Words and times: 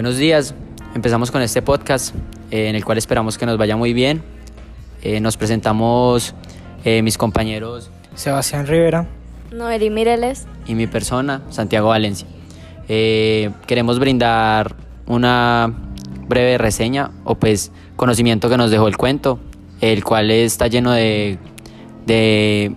Buenos 0.00 0.16
días, 0.16 0.54
empezamos 0.94 1.30
con 1.30 1.42
este 1.42 1.60
podcast 1.60 2.14
eh, 2.50 2.70
en 2.70 2.74
el 2.74 2.86
cual 2.86 2.96
esperamos 2.96 3.36
que 3.36 3.44
nos 3.44 3.58
vaya 3.58 3.76
muy 3.76 3.92
bien. 3.92 4.22
Eh, 5.02 5.20
nos 5.20 5.36
presentamos 5.36 6.34
eh, 6.86 7.02
mis 7.02 7.18
compañeros 7.18 7.90
Sebastián 8.14 8.66
Rivera, 8.66 9.06
Noeli 9.52 9.90
Mireles 9.90 10.46
y 10.64 10.74
mi 10.74 10.86
persona, 10.86 11.42
Santiago 11.50 11.88
Valencia. 11.88 12.26
queremos 12.88 13.98
brindar 13.98 14.74
una 15.04 15.70
breve 16.26 16.56
reseña 16.56 17.10
o 17.24 17.34
pues 17.34 17.70
conocimiento 17.96 18.48
que 18.48 18.56
nos 18.56 18.70
dejó 18.70 18.88
el 18.88 18.96
cuento, 18.96 19.38
el 19.82 20.02
cual 20.02 20.30
está 20.30 20.68
lleno 20.68 20.92
de, 20.92 21.36
de 22.06 22.74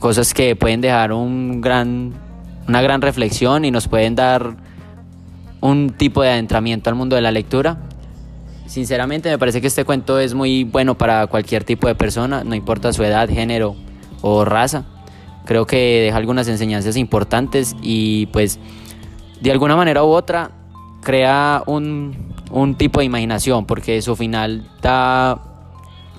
cosas 0.00 0.34
que 0.34 0.56
pueden 0.56 0.80
dejar 0.80 1.12
un 1.12 1.60
gran, 1.60 2.12
una 2.66 2.82
gran 2.82 3.02
reflexión 3.02 3.64
y 3.64 3.70
nos 3.70 3.86
pueden 3.86 4.16
dar 4.16 4.65
un 5.60 5.90
tipo 5.90 6.22
de 6.22 6.30
adentramiento 6.30 6.90
al 6.90 6.96
mundo 6.96 7.16
de 7.16 7.22
la 7.22 7.30
lectura. 7.30 7.78
Sinceramente 8.66 9.30
me 9.30 9.38
parece 9.38 9.60
que 9.60 9.68
este 9.68 9.84
cuento 9.84 10.18
es 10.18 10.34
muy 10.34 10.64
bueno 10.64 10.96
para 10.96 11.26
cualquier 11.28 11.64
tipo 11.64 11.86
de 11.86 11.94
persona, 11.94 12.44
no 12.44 12.54
importa 12.54 12.92
su 12.92 13.02
edad, 13.04 13.28
género 13.28 13.76
o 14.22 14.44
raza. 14.44 14.84
Creo 15.44 15.66
que 15.66 16.02
deja 16.02 16.16
algunas 16.16 16.48
enseñanzas 16.48 16.96
importantes 16.96 17.76
y 17.80 18.26
pues 18.26 18.58
de 19.40 19.52
alguna 19.52 19.76
manera 19.76 20.02
u 20.02 20.08
otra 20.08 20.50
crea 21.02 21.62
un, 21.66 22.34
un 22.50 22.74
tipo 22.74 22.98
de 22.98 23.06
imaginación 23.06 23.64
porque 23.64 24.02
su 24.02 24.16
final 24.16 24.68
da, 24.82 25.40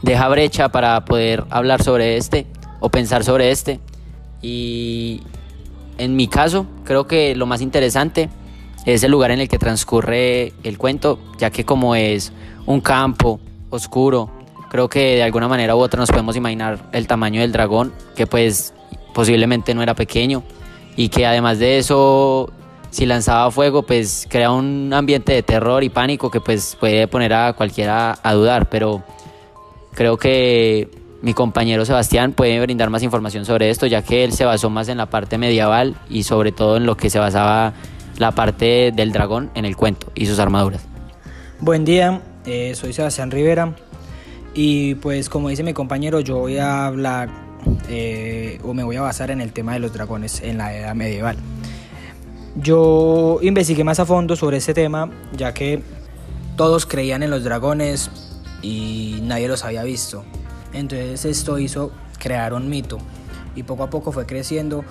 deja 0.01 0.29
brecha 0.29 0.69
para 0.69 1.03
poder 1.03 1.43
hablar 1.49 1.83
sobre 1.83 2.15
este 2.15 2.47
o 2.79 2.89
pensar 2.89 3.25
sobre 3.25 3.51
este. 3.51 3.81
Y 4.41 5.21
en 5.97 6.15
mi 6.15 6.27
caso 6.27 6.65
creo 6.85 7.07
que 7.07 7.35
lo 7.35 7.45
más 7.45 7.61
interesante 7.61 8.29
es 8.85 9.03
el 9.03 9.11
lugar 9.11 9.31
en 9.31 9.39
el 9.39 9.49
que 9.49 9.57
transcurre 9.57 10.53
el 10.63 10.77
cuento, 10.77 11.19
ya 11.37 11.49
que 11.49 11.65
como 11.65 11.95
es 11.95 12.31
un 12.65 12.81
campo 12.81 13.39
oscuro, 13.69 14.29
creo 14.69 14.89
que 14.89 15.15
de 15.15 15.23
alguna 15.23 15.47
manera 15.47 15.75
u 15.75 15.79
otra 15.79 15.99
nos 15.99 16.09
podemos 16.09 16.35
imaginar 16.35 16.89
el 16.91 17.07
tamaño 17.07 17.41
del 17.41 17.51
dragón, 17.51 17.93
que 18.15 18.27
pues 18.27 18.73
posiblemente 19.13 19.73
no 19.73 19.81
era 19.81 19.93
pequeño, 19.93 20.43
y 20.95 21.09
que 21.09 21.25
además 21.25 21.59
de 21.59 21.77
eso, 21.77 22.51
si 22.89 23.05
lanzaba 23.05 23.51
fuego, 23.51 23.83
pues 23.83 24.27
crea 24.29 24.51
un 24.51 24.91
ambiente 24.93 25.33
de 25.33 25.43
terror 25.43 25.83
y 25.83 25.89
pánico 25.89 26.31
que 26.31 26.41
pues 26.41 26.75
puede 26.79 27.07
poner 27.07 27.33
a 27.33 27.53
cualquiera 27.53 28.17
a 28.21 28.33
dudar, 28.33 28.69
pero 28.69 29.03
creo 29.93 30.17
que 30.17 30.89
mi 31.21 31.33
compañero 31.33 31.83
Sebastián 31.83 32.33
puede 32.33 32.59
brindar 32.61 32.89
más 32.89 33.03
información 33.03 33.45
sobre 33.45 33.69
esto, 33.69 33.87
ya 33.87 34.03
que 34.03 34.23
él 34.23 34.33
se 34.33 34.45
basó 34.45 34.69
más 34.69 34.87
en 34.87 34.97
la 34.97 35.07
parte 35.07 35.37
medieval 35.37 35.95
y 36.09 36.23
sobre 36.23 36.51
todo 36.51 36.77
en 36.77 36.85
lo 36.85 36.95
que 36.95 37.09
se 37.09 37.19
basaba 37.19 37.73
la 38.17 38.31
parte 38.31 38.91
del 38.93 39.11
dragón 39.11 39.49
en 39.55 39.65
el 39.65 39.75
cuento 39.75 40.11
y 40.15 40.25
sus 40.25 40.39
armaduras. 40.39 40.81
Buen 41.59 41.85
día, 41.85 42.21
eh, 42.45 42.73
soy 42.75 42.93
Sebastián 42.93 43.31
Rivera 43.31 43.75
y 44.53 44.95
pues 44.95 45.29
como 45.29 45.49
dice 45.49 45.63
mi 45.63 45.73
compañero 45.73 46.19
yo 46.19 46.37
voy 46.37 46.57
a 46.57 46.85
hablar 46.87 47.29
eh, 47.89 48.59
o 48.63 48.73
me 48.73 48.83
voy 48.83 48.95
a 48.95 49.01
basar 49.01 49.31
en 49.31 49.41
el 49.41 49.53
tema 49.53 49.73
de 49.73 49.79
los 49.79 49.93
dragones 49.93 50.41
en 50.41 50.57
la 50.57 50.75
edad 50.75 50.95
medieval. 50.95 51.37
Yo 52.55 53.39
investigué 53.41 53.83
más 53.83 53.99
a 53.99 54.05
fondo 54.05 54.35
sobre 54.35 54.57
ese 54.57 54.73
tema 54.73 55.09
ya 55.33 55.53
que 55.53 55.81
todos 56.55 56.85
creían 56.85 57.21
en 57.23 57.29
los 57.29 57.43
dragones 57.43 58.09
y 58.61 59.19
nadie 59.23 59.47
los 59.47 59.63
había 59.63 59.83
visto. 59.83 60.23
Entonces 60.73 61.25
esto 61.25 61.59
hizo 61.59 61.91
crear 62.17 62.53
un 62.53 62.69
mito 62.69 62.97
y 63.55 63.63
poco 63.63 63.83
a 63.83 63.89
poco 63.89 64.11
fue 64.11 64.25
creciendo 64.25 64.83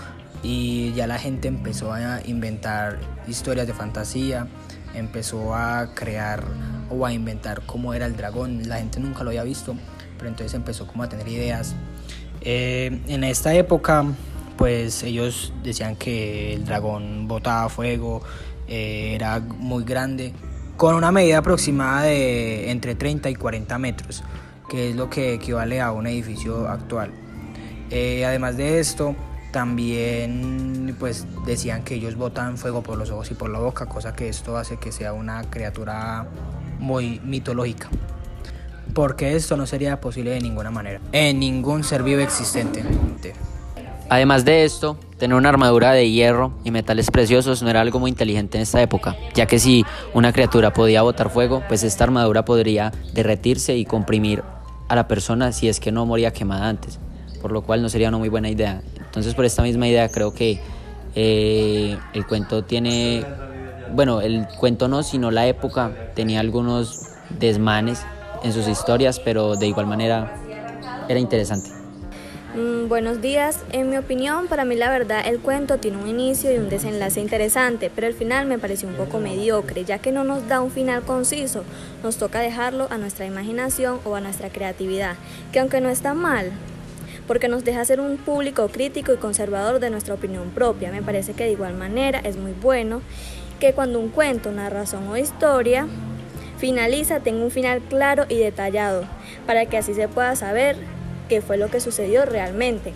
y 0.49 0.93
ya 0.93 1.09
la 1.09 1.19
gente 1.19 1.49
empezó 1.49 1.93
a 1.93 2.21
inventar 2.25 3.01
historias 3.27 3.67
de 3.67 3.75
fantasía, 3.75 4.47
empezó 4.95 5.57
a 5.57 5.93
crear 5.93 6.45
o 6.89 7.05
a 7.05 7.13
inventar 7.13 7.63
cómo 7.67 7.95
era 7.95 8.07
el 8.07 8.17
dragón. 8.17 8.69
La 8.69 8.77
gente 8.79 9.01
nunca 9.01 9.25
lo 9.25 9.31
había 9.31 9.43
visto, 9.43 9.75
pero 10.17 10.29
entonces 10.29 10.55
empezó 10.55 10.87
como 10.87 11.03
a 11.03 11.09
tener 11.09 11.27
ideas. 11.27 11.75
Eh, 12.43 13.03
en 13.09 13.25
esta 13.25 13.55
época, 13.55 14.05
pues 14.57 15.03
ellos 15.03 15.53
decían 15.65 15.97
que 15.97 16.55
el 16.55 16.65
dragón 16.65 17.27
botaba 17.27 17.69
fuego, 17.69 18.23
eh, 18.69 19.15
era 19.17 19.41
muy 19.41 19.83
grande, 19.83 20.33
con 20.77 20.95
una 20.95 21.11
medida 21.11 21.39
aproximada 21.39 22.03
de 22.03 22.71
entre 22.71 22.95
30 22.95 23.31
y 23.31 23.35
40 23.35 23.79
metros, 23.79 24.23
que 24.71 24.91
es 24.91 24.97
lo 24.97 25.11
que 25.11 25.35
equivale 25.35 25.81
a 25.81 25.91
un 25.91 26.07
edificio 26.07 26.69
actual. 26.69 27.11
Eh, 27.91 28.25
además 28.25 28.57
de 28.57 28.79
esto, 28.79 29.17
también 29.53 30.95
pues 30.99 31.27
decían 31.47 31.83
que 31.83 31.95
ellos 31.95 32.17
botan 32.17 32.59
fuego 32.59 32.83
por 32.83 32.99
los 32.99 33.11
ojos 33.11 33.31
y 33.31 33.35
por 33.35 33.51
la 33.51 33.59
boca, 33.59 33.87
cosa 33.87 34.15
que 34.15 34.29
esto 34.29 34.57
hace 34.57 34.79
que 34.79 34.93
sea 34.93 35.13
una 35.13 35.43
criatura 35.51 36.27
muy 36.79 37.21
mitológica. 37.25 37.89
Porque 38.95 39.37
esto 39.37 39.57
no 39.57 39.67
sería 39.67 40.01
posible 40.01 40.31
de 40.31 40.41
ninguna 40.41 40.71
manera, 40.71 41.01
en 41.13 41.41
ningún 41.41 41.85
ser 41.85 42.03
vivo 42.03 42.21
existente. 42.21 42.85
Además 44.09 44.45
de 44.45 44.65
esto, 44.65 44.97
tener 45.19 45.37
una 45.37 45.49
armadura 45.49 45.93
de 45.93 46.09
hierro 46.09 46.53
y 46.63 46.71
metales 46.71 47.11
preciosos 47.11 47.63
no 47.63 47.71
era 47.71 47.81
algo 47.81 47.99
muy 47.99 48.11
inteligente 48.11 48.57
en 48.57 48.63
esta 48.63 48.81
época, 48.81 49.17
ya 49.35 49.47
que 49.47 49.59
si 49.59 49.85
una 50.15 50.33
criatura 50.33 50.73
podía 50.73 51.03
botar 51.03 51.29
fuego, 51.29 51.63
pues 51.67 51.83
esta 51.83 52.05
armadura 52.05 52.45
podría 52.45 52.93
derretirse 53.15 53.77
y 53.77 53.85
comprimir 53.85 54.45
a 54.89 54.95
la 54.95 55.09
persona 55.09 55.51
si 55.51 55.69
es 55.69 55.81
que 55.81 55.91
no 55.91 56.07
moría 56.07 56.33
quemada 56.33 56.69
antes, 56.69 57.01
por 57.43 57.51
lo 57.51 57.63
cual 57.63 57.83
no 57.83 57.89
sería 57.89 58.09
una 58.09 58.19
muy 58.19 58.29
buena 58.29 58.49
idea. 58.49 58.81
Entonces 59.17 59.35
por 59.35 59.47
esta 59.47 59.63
misma 59.63 59.89
idea 59.89 60.11
creo 60.11 60.35
que 60.35 60.61
eh, 61.15 61.97
el 62.13 62.27
cuento 62.27 62.65
tiene, 62.65 63.25
bueno, 63.95 64.21
el 64.21 64.47
cuento 64.59 64.89
no, 64.89 65.03
sino 65.03 65.31
la 65.31 65.47
época 65.47 65.91
tenía 66.15 66.41
algunos 66.41 67.07
desmanes 67.31 68.05
en 68.43 68.53
sus 68.53 68.69
historias, 68.69 69.19
pero 69.19 69.57
de 69.57 69.69
igual 69.69 69.87
manera 69.87 70.37
era 71.09 71.19
interesante. 71.19 71.71
Mm, 72.55 72.89
buenos 72.89 73.23
días, 73.23 73.61
en 73.73 73.89
mi 73.89 73.97
opinión, 73.97 74.49
para 74.49 74.67
mí 74.67 74.75
la 74.75 74.91
verdad 74.91 75.27
el 75.27 75.41
cuento 75.41 75.79
tiene 75.79 75.97
un 75.97 76.09
inicio 76.09 76.55
y 76.55 76.59
un 76.59 76.69
desenlace 76.69 77.19
interesante, 77.19 77.91
pero 77.95 78.07
el 78.07 78.13
final 78.13 78.45
me 78.45 78.59
pareció 78.59 78.87
un 78.87 78.97
poco 78.97 79.19
mediocre, 79.19 79.87
ya 79.87 79.99
que 79.99 80.13
no 80.13 80.25
nos 80.25 80.47
da 80.47 80.61
un 80.61 80.71
final 80.71 81.01
conciso, 81.05 81.65
nos 82.03 82.19
toca 82.19 82.41
dejarlo 82.41 82.87
a 82.91 82.99
nuestra 82.99 83.25
imaginación 83.25 83.99
o 84.05 84.15
a 84.15 84.21
nuestra 84.21 84.51
creatividad, 84.51 85.17
que 85.53 85.61
aunque 85.61 85.81
no 85.81 85.89
está 85.89 86.13
mal, 86.13 86.53
porque 87.27 87.49
nos 87.49 87.65
deja 87.65 87.85
ser 87.85 88.01
un 88.01 88.17
público 88.17 88.69
crítico 88.69 89.13
y 89.13 89.17
conservador 89.17 89.81
de 89.81 89.91
nuestra 89.91 90.15
opinión 90.15 90.51
propia. 90.51 90.91
Me 90.91 91.03
parece 91.03 91.35
que 91.35 91.45
de 91.45 91.53
igual 91.53 91.75
manera 91.75 92.21
es 92.21 92.37
muy 92.37 92.53
bueno 92.53 93.03
que 93.61 93.73
cuando 93.73 94.01
un 94.01 94.11
cuento, 94.11 94.53
narración 94.53 95.09
o 95.09 95.17
historia 95.17 95.87
finaliza 96.59 97.21
tenga 97.21 97.45
un 97.45 97.51
final 97.51 97.81
claro 97.83 98.25
y 98.29 98.37
detallado, 98.37 99.05
para 99.47 99.67
que 99.67 99.77
así 99.79 99.95
se 99.95 100.09
pueda 100.09 100.37
saber 100.37 100.77
qué 101.29 101.43
fue 101.43 101.57
lo 101.57 101.69
que 101.69 101.81
sucedió 101.81 102.25
realmente. 102.25 102.93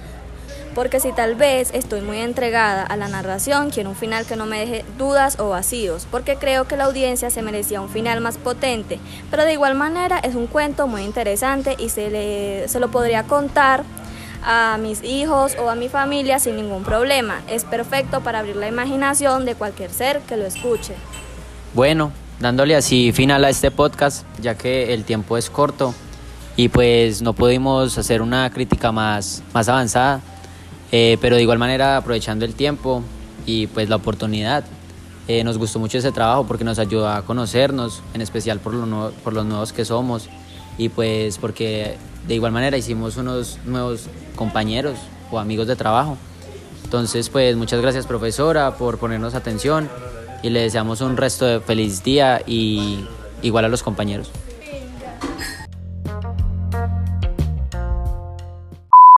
Porque 0.75 1.01
si 1.01 1.11
tal 1.11 1.35
vez 1.35 1.73
estoy 1.75 2.01
muy 2.01 2.19
entregada 2.19 2.85
a 2.85 2.97
la 2.97 3.09
narración, 3.09 3.71
quiero 3.71 3.91
un 3.91 3.97
final 3.97 4.25
que 4.25 4.37
no 4.37 4.47
me 4.47 4.61
deje 4.61 4.85
dudas 4.97 5.41
o 5.41 5.49
vacíos, 5.49 6.07
porque 6.11 6.37
creo 6.37 6.67
que 6.67 6.77
la 6.77 6.85
audiencia 6.85 7.29
se 7.31 7.43
merecía 7.43 7.81
un 7.81 7.89
final 7.89 8.21
más 8.21 8.39
potente. 8.39 9.01
Pero 9.31 9.45
de 9.45 9.53
igual 9.53 9.75
manera 9.75 10.21
es 10.21 10.37
un 10.37 10.47
cuento 10.47 10.87
muy 10.87 11.03
interesante 11.03 11.75
y 11.77 11.89
se, 11.89 12.09
le, 12.09 12.69
se 12.69 12.79
lo 12.79 12.91
podría 12.91 13.25
contar 13.25 13.83
a 14.43 14.79
mis 14.81 15.03
hijos 15.03 15.57
o 15.59 15.71
a 15.71 15.75
mi 15.75 15.89
familia 15.89 16.39
sin 16.39 16.57
ningún 16.57 16.83
problema. 16.83 17.41
Es 17.49 17.65
perfecto 17.65 18.21
para 18.21 18.41
abrir 18.41 18.57
la 18.57 18.69
imaginación 18.69 19.45
de 19.45 19.55
cualquier 19.55 19.91
ser 19.91 20.21
que 20.21 20.37
lo 20.37 20.47
escuche. 20.47 20.95
Bueno, 21.75 22.13
dándole 22.41 22.75
así 22.75 23.13
final 23.13 23.45
a 23.45 23.51
este 23.51 23.71
podcast, 23.71 24.25
ya 24.41 24.57
que 24.57 24.95
el 24.95 25.05
tiempo 25.05 25.37
es 25.37 25.51
corto 25.51 25.95
y 26.57 26.69
pues 26.69 27.23
no 27.23 27.33
pudimos 27.33 27.97
hacer 27.97 28.23
una 28.23 28.51
crítica 28.51 28.93
más, 28.93 29.43
más 29.55 29.69
avanzada, 29.69 30.21
eh, 30.91 31.17
pero 31.21 31.37
de 31.37 31.43
igual 31.43 31.59
manera 31.59 31.97
aprovechando 31.97 32.45
el 32.45 32.55
tiempo 32.55 33.03
y 33.47 33.67
pues 33.69 33.89
la 33.89 33.97
oportunidad. 33.97 34.65
Eh, 35.29 35.45
nos 35.45 35.59
gustó 35.59 35.79
mucho 35.79 35.99
ese 35.99 36.11
trabajo 36.11 36.45
porque 36.45 36.65
nos 36.65 36.79
ayudó 36.81 37.09
a 37.09 37.23
conocernos, 37.23 38.03
en 38.15 38.21
especial 38.21 38.59
por, 38.59 38.75
lo 38.75 39.13
por 39.23 39.33
los 39.33 39.45
nuevos 39.45 39.73
que 39.73 39.85
somos 39.85 40.29
y 40.81 40.89
pues 40.89 41.37
porque 41.37 41.99
de 42.27 42.35
igual 42.35 42.53
manera 42.53 42.75
hicimos 42.79 43.19
unos 43.19 43.59
nuevos 43.67 44.07
compañeros 44.35 44.97
o 45.31 45.39
amigos 45.39 45.67
de 45.67 45.77
trabajo. 45.77 46.17
Entonces, 46.85 47.29
pues 47.29 47.55
muchas 47.55 47.83
gracias 47.83 48.07
profesora 48.07 48.77
por 48.77 48.97
ponernos 48.97 49.35
atención 49.35 49.91
y 50.43 50.49
le 50.49 50.63
deseamos 50.63 51.03
un 51.03 51.19
resto 51.19 51.45
de 51.45 51.61
feliz 51.61 52.03
día 52.03 52.41
y 52.47 53.05
igual 53.43 53.67
a 53.67 53.69
los 53.69 53.83
compañeros. 53.83 54.31